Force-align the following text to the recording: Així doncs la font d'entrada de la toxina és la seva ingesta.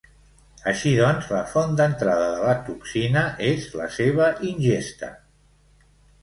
Així 0.69 0.93
doncs 0.99 1.27
la 1.33 1.41
font 1.51 1.75
d'entrada 1.81 2.31
de 2.31 2.39
la 2.47 2.55
toxina 2.71 3.23
és 3.51 3.69
la 3.81 3.87
seva 3.99 4.31
ingesta. 4.53 5.13